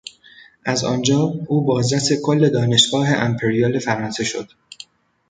از 0.65 0.83
آنجا، 0.83 1.19
او 1.47 1.65
بازرس 1.65 2.09
کل 2.23 2.49
دانشگاه 2.49 3.07
امپریال 3.09 3.79
فرانسه 3.79 4.23
شد. 4.23 4.51